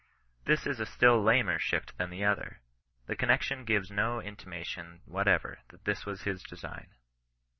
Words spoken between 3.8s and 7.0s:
no in timation whatever that this was his design.